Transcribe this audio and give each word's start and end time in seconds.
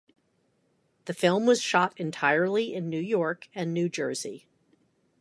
The 1.05 1.13
film 1.13 1.45
was 1.45 1.61
shot 1.61 1.93
entirely 1.99 2.73
in 2.73 2.89
New 2.89 2.99
York 2.99 3.49
and 3.53 3.71
New 3.71 3.87
Jersey. 3.87 4.47